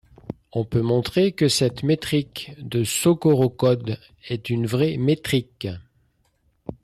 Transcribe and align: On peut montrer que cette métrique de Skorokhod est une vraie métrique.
On 0.51 0.65
peut 0.65 0.81
montrer 0.81 1.31
que 1.31 1.47
cette 1.47 1.83
métrique 1.83 2.53
de 2.57 2.83
Skorokhod 2.83 3.99
est 4.29 4.49
une 4.49 4.65
vraie 4.65 4.97
métrique. 4.97 5.67